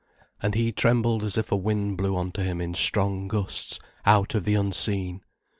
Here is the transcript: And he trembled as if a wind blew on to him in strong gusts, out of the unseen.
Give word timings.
And 0.41 0.55
he 0.55 0.71
trembled 0.71 1.23
as 1.23 1.37
if 1.37 1.51
a 1.51 1.55
wind 1.55 1.95
blew 1.95 2.17
on 2.17 2.31
to 2.31 2.41
him 2.43 2.59
in 2.59 2.73
strong 2.73 3.27
gusts, 3.27 3.77
out 4.03 4.33
of 4.33 4.45
the 4.45 4.55
unseen. 4.55 5.21